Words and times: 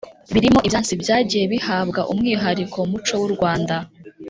birimo 0.33 0.59
ibyansi 0.67 0.93
byagiye 1.03 1.45
bihabwa 1.53 2.01
umwihariko 2.11 2.77
mu 2.83 2.89
muco 2.91 3.13
w’u 3.21 3.29
Rwanda. 3.35 3.75